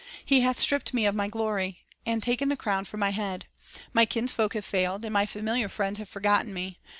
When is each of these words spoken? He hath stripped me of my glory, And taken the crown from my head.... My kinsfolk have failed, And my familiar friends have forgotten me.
He 0.31 0.41
hath 0.41 0.57
stripped 0.57 0.95
me 0.95 1.05
of 1.05 1.13
my 1.13 1.27
glory, 1.27 1.85
And 2.07 2.23
taken 2.23 2.49
the 2.49 2.55
crown 2.57 2.85
from 2.85 3.01
my 3.01 3.11
head.... 3.11 3.45
My 3.93 4.07
kinsfolk 4.07 4.55
have 4.55 4.65
failed, 4.65 5.05
And 5.05 5.13
my 5.13 5.27
familiar 5.27 5.69
friends 5.69 5.99
have 5.99 6.09
forgotten 6.09 6.55
me. 6.55 6.79